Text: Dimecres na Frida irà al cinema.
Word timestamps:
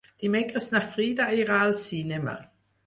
Dimecres 0.21 0.69
na 0.75 0.81
Frida 0.95 1.29
irà 1.43 1.61
al 1.69 1.79
cinema. 1.87 2.37